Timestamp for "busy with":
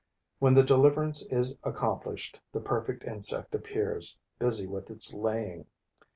4.39-4.89